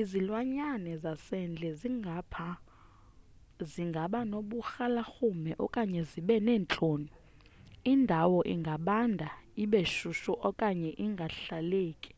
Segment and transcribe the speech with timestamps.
[0.00, 1.68] izilwanyana zasendle
[3.76, 7.10] zingaba noburhalarhume okanye zibe neentloni
[7.92, 9.28] indawo ingabanda
[9.62, 12.12] ibe shushu okanye ingahlaleki